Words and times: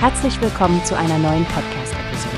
Herzlich 0.00 0.40
willkommen 0.40 0.84
zu 0.84 0.96
einer 0.96 1.18
neuen 1.18 1.44
Podcast-Episode. 1.46 2.36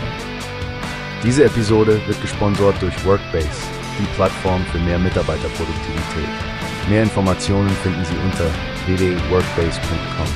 Diese 1.23 1.45
Episode 1.45 2.01
wird 2.07 2.19
gesponsert 2.23 2.81
durch 2.81 3.05
Workbase, 3.05 3.51
die 3.99 4.07
Plattform 4.15 4.65
für 4.73 4.79
mehr 4.79 4.99
Mitarbeiterproduktivität. 4.99 6.31
Mehr 6.89 7.03
Informationen 7.03 7.69
finden 7.83 8.03
Sie 8.07 8.17
unter 8.25 8.47
www.workbase.com. 8.87 10.27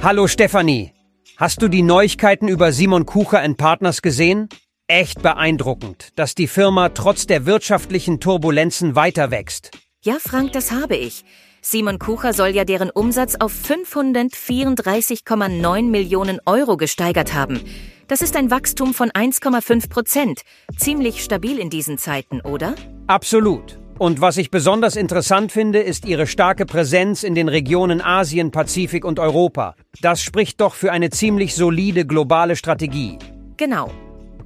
Hallo 0.00 0.28
Stefanie, 0.28 0.92
hast 1.36 1.60
du 1.60 1.66
die 1.66 1.82
Neuigkeiten 1.82 2.46
über 2.46 2.70
Simon 2.70 3.04
Kucher 3.04 3.42
Partners 3.56 4.00
gesehen? 4.00 4.48
Echt 4.86 5.22
beeindruckend, 5.22 6.12
dass 6.14 6.36
die 6.36 6.46
Firma 6.46 6.90
trotz 6.90 7.26
der 7.26 7.46
wirtschaftlichen 7.46 8.20
Turbulenzen 8.20 8.94
weiter 8.94 9.32
wächst. 9.32 9.72
Ja, 10.04 10.18
Frank, 10.20 10.52
das 10.52 10.70
habe 10.70 10.94
ich. 10.94 11.24
Simon 11.62 11.98
Kucher 11.98 12.32
soll 12.32 12.48
ja 12.48 12.64
deren 12.64 12.90
Umsatz 12.90 13.36
auf 13.38 13.52
534,9 13.52 15.82
Millionen 15.82 16.40
Euro 16.46 16.76
gesteigert 16.76 17.34
haben. 17.34 17.60
Das 18.08 18.22
ist 18.22 18.34
ein 18.36 18.50
Wachstum 18.50 18.94
von 18.94 19.10
1,5 19.10 19.88
Prozent. 19.88 20.40
Ziemlich 20.76 21.22
stabil 21.22 21.56
in 21.58 21.70
diesen 21.70 21.98
Zeiten, 21.98 22.40
oder? 22.40 22.74
Absolut. 23.06 23.78
Und 23.98 24.20
was 24.22 24.38
ich 24.38 24.50
besonders 24.50 24.96
interessant 24.96 25.52
finde, 25.52 25.80
ist 25.80 26.06
ihre 26.06 26.26
starke 26.26 26.64
Präsenz 26.64 27.22
in 27.22 27.34
den 27.34 27.50
Regionen 27.50 28.00
Asien, 28.00 28.50
Pazifik 28.50 29.04
und 29.04 29.18
Europa. 29.18 29.74
Das 30.00 30.22
spricht 30.22 30.62
doch 30.62 30.74
für 30.74 30.90
eine 30.90 31.10
ziemlich 31.10 31.54
solide 31.54 32.06
globale 32.06 32.56
Strategie. 32.56 33.18
Genau. 33.58 33.90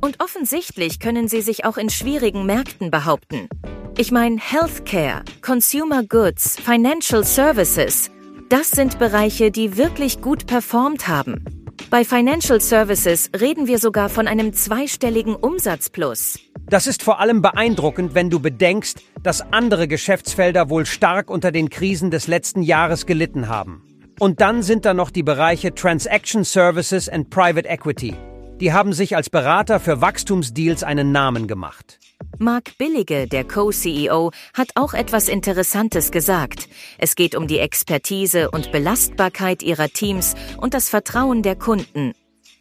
Und 0.01 0.21
offensichtlich 0.21 0.99
können 0.99 1.29
sie 1.29 1.41
sich 1.41 1.65
auch 1.65 1.77
in 1.77 1.89
schwierigen 1.89 2.47
Märkten 2.47 2.91
behaupten. 2.91 3.49
Ich 3.97 4.11
meine, 4.11 4.39
Healthcare, 4.41 5.23
Consumer 5.41 6.03
Goods, 6.03 6.57
Financial 6.61 7.23
Services, 7.23 8.11
das 8.49 8.73
sind 8.73 8.99
Bereiche, 8.99 9.53
die 9.53 9.77
wirklich 9.77 10.21
gut 10.21 10.49
performt 10.49 11.07
haben. 11.07 11.45
Bei 11.91 12.05
Financial 12.05 12.61
Services 12.61 13.31
reden 13.41 13.69
wir 13.69 13.79
sogar 13.79 14.09
von 14.09 14.27
einem 14.27 14.53
zweistelligen 14.53 15.37
Umsatzplus. 15.37 16.41
Das 16.67 16.89
ist 16.89 17.05
vor 17.05 17.21
allem 17.21 17.41
beeindruckend, 17.41 18.17
wenn 18.17 18.31
du 18.31 18.41
bedenkst, 18.41 19.01
dass 19.23 19.53
andere 19.53 19.87
Geschäftsfelder 19.87 20.71
wohl 20.71 20.87
stark 20.87 21.31
unter 21.31 21.53
den 21.53 21.71
Krisen 21.71 22.11
des 22.11 22.27
letzten 22.27 22.63
Jahres 22.63 23.07
gelitten 23.07 23.47
haben. 23.47 23.85
Und 24.19 24.41
dann 24.41 24.65
sind 24.65 24.87
da 24.87 24.93
noch 24.93 25.11
die 25.11 25.23
Bereiche 25.23 25.73
Transaction 25.73 26.43
Services 26.43 27.09
and 27.09 27.31
Private 27.31 27.69
Equity. 27.69 28.17
Die 28.61 28.73
haben 28.73 28.93
sich 28.93 29.15
als 29.15 29.31
Berater 29.31 29.79
für 29.79 30.01
Wachstumsdeals 30.01 30.83
einen 30.83 31.13
Namen 31.13 31.47
gemacht. 31.47 32.01
Mark 32.39 32.77
Billige, 32.79 33.27
der 33.29 33.45
Co-CEO, 33.45 34.33
hat 34.55 34.71
auch 34.75 34.95
etwas 34.95 35.29
Interessantes 35.29 36.11
gesagt. 36.11 36.69
Es 36.99 37.15
geht 37.15 37.35
um 37.35 37.47
die 37.47 37.59
Expertise 37.59 38.51
und 38.51 38.73
Belastbarkeit 38.73 39.63
ihrer 39.63 39.89
Teams 39.89 40.35
und 40.61 40.75
das 40.75 40.89
Vertrauen 40.89 41.43
der 41.43 41.57
Kunden. 41.57 42.13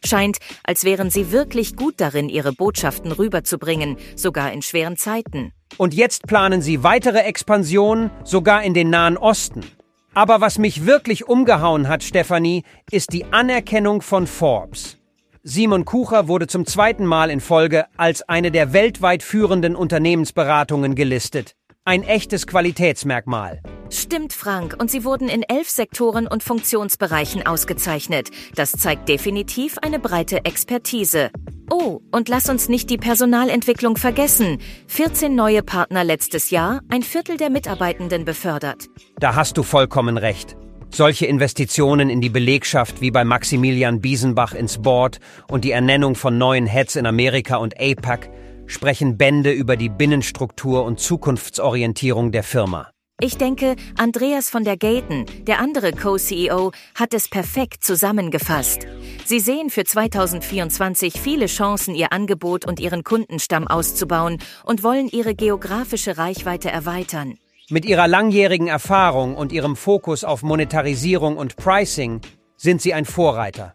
Scheint, 0.04 0.38
als 0.64 0.84
wären 0.84 1.10
sie 1.10 1.32
wirklich 1.32 1.76
gut 1.76 1.94
darin, 1.96 2.28
ihre 2.28 2.52
Botschaften 2.52 3.10
rüberzubringen, 3.10 3.96
sogar 4.16 4.52
in 4.52 4.62
schweren 4.62 4.96
Zeiten. 4.96 5.52
Und 5.78 5.94
jetzt 5.94 6.26
planen 6.26 6.62
sie 6.62 6.82
weitere 6.82 7.20
Expansion, 7.20 8.10
sogar 8.22 8.62
in 8.62 8.74
den 8.74 8.90
Nahen 8.90 9.16
Osten. 9.16 9.64
Aber 10.12 10.40
was 10.40 10.58
mich 10.58 10.86
wirklich 10.86 11.26
umgehauen 11.26 11.88
hat, 11.88 12.04
Stephanie, 12.04 12.62
ist 12.90 13.12
die 13.12 13.24
Anerkennung 13.32 14.02
von 14.02 14.26
Forbes. 14.26 14.98
Simon 15.46 15.84
Kucher 15.84 16.26
wurde 16.26 16.46
zum 16.46 16.64
zweiten 16.64 17.04
Mal 17.04 17.30
in 17.30 17.38
Folge 17.38 17.84
als 17.98 18.26
eine 18.26 18.50
der 18.50 18.72
weltweit 18.72 19.22
führenden 19.22 19.76
Unternehmensberatungen 19.76 20.94
gelistet. 20.94 21.54
Ein 21.84 22.02
echtes 22.02 22.46
Qualitätsmerkmal. 22.46 23.60
Stimmt, 23.90 24.32
Frank, 24.32 24.74
und 24.80 24.90
sie 24.90 25.04
wurden 25.04 25.28
in 25.28 25.42
elf 25.42 25.68
Sektoren 25.68 26.26
und 26.26 26.42
Funktionsbereichen 26.42 27.46
ausgezeichnet. 27.46 28.30
Das 28.54 28.72
zeigt 28.72 29.06
definitiv 29.10 29.76
eine 29.82 29.98
breite 29.98 30.46
Expertise. 30.46 31.30
Oh, 31.70 32.00
und 32.10 32.30
lass 32.30 32.48
uns 32.48 32.70
nicht 32.70 32.88
die 32.88 32.96
Personalentwicklung 32.96 33.98
vergessen. 33.98 34.62
14 34.86 35.34
neue 35.34 35.62
Partner 35.62 36.04
letztes 36.04 36.48
Jahr, 36.48 36.80
ein 36.88 37.02
Viertel 37.02 37.36
der 37.36 37.50
Mitarbeitenden 37.50 38.24
befördert. 38.24 38.86
Da 39.20 39.34
hast 39.34 39.58
du 39.58 39.62
vollkommen 39.62 40.16
recht. 40.16 40.56
Solche 40.94 41.26
Investitionen 41.26 42.08
in 42.08 42.20
die 42.20 42.28
Belegschaft 42.28 43.00
wie 43.00 43.10
bei 43.10 43.24
Maximilian 43.24 44.00
Biesenbach 44.00 44.54
ins 44.54 44.80
Board 44.80 45.18
und 45.48 45.64
die 45.64 45.72
Ernennung 45.72 46.14
von 46.14 46.38
neuen 46.38 46.66
Heads 46.66 46.94
in 46.94 47.04
Amerika 47.04 47.56
und 47.56 47.74
APAC 47.80 48.30
sprechen 48.66 49.18
Bände 49.18 49.50
über 49.50 49.76
die 49.76 49.88
Binnenstruktur 49.88 50.84
und 50.84 51.00
Zukunftsorientierung 51.00 52.30
der 52.30 52.44
Firma. 52.44 52.90
Ich 53.20 53.36
denke, 53.36 53.74
Andreas 53.98 54.50
von 54.50 54.62
der 54.62 54.76
Gaten, 54.76 55.26
der 55.48 55.58
andere 55.58 55.90
Co-CEO, 55.90 56.70
hat 56.94 57.12
es 57.12 57.28
perfekt 57.28 57.82
zusammengefasst. 57.82 58.86
Sie 59.24 59.40
sehen 59.40 59.70
für 59.70 59.82
2024 59.82 61.14
viele 61.20 61.46
Chancen, 61.46 61.96
ihr 61.96 62.12
Angebot 62.12 62.66
und 62.66 62.78
ihren 62.78 63.02
Kundenstamm 63.02 63.66
auszubauen 63.66 64.38
und 64.64 64.84
wollen 64.84 65.08
ihre 65.08 65.34
geografische 65.34 66.18
Reichweite 66.18 66.70
erweitern. 66.70 67.34
Mit 67.74 67.86
ihrer 67.86 68.06
langjährigen 68.06 68.68
Erfahrung 68.68 69.34
und 69.34 69.50
ihrem 69.50 69.74
Fokus 69.74 70.22
auf 70.22 70.44
Monetarisierung 70.44 71.36
und 71.36 71.56
Pricing 71.56 72.20
sind 72.56 72.80
sie 72.80 72.94
ein 72.94 73.04
Vorreiter. 73.04 73.74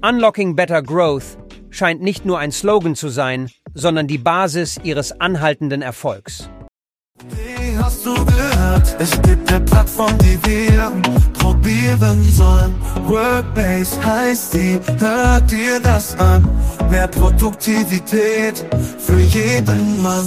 Unlocking 0.00 0.54
Better 0.54 0.80
Growth 0.80 1.36
scheint 1.70 2.00
nicht 2.02 2.24
nur 2.24 2.38
ein 2.38 2.52
Slogan 2.52 2.94
zu 2.94 3.08
sein, 3.08 3.50
sondern 3.74 4.06
die 4.06 4.18
Basis 4.18 4.78
ihres 4.84 5.20
anhaltenden 5.20 5.82
Erfolgs. 5.82 6.48
Wie 7.30 7.76
hast 7.76 8.06
du 8.06 8.14
gehört? 8.14 8.94
Es 9.00 9.20
gibt 9.22 9.52
eine 9.52 9.64
Plattform, 9.64 10.16
die 10.18 10.38
wir 10.44 10.92
probieren 11.32 12.22
sollen. 12.30 12.76
Workbase 13.08 14.04
heißt 14.04 14.54
die, 14.54 14.78
hört 15.00 15.50
dir 15.50 15.80
das 15.80 16.16
an. 16.20 16.48
Mehr 16.88 17.08
Produktivität 17.08 18.64
für 19.00 19.18
jeden 19.18 20.00
Mann. 20.00 20.26